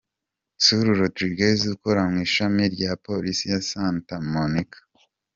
Saul 0.63 0.87
Rodriguez 1.01 1.59
ukora 1.75 2.01
mu 2.11 2.17
Ishami 2.27 2.63
rya 2.75 2.91
Polisi 3.05 3.43
ya 3.51 3.59
Santa 3.71 4.15
Monica. 4.33 4.79